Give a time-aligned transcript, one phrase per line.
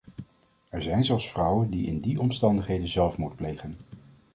[0.69, 3.77] Er zijn zelfs vrouwen die in die omstandigheden zelfmoord plegen.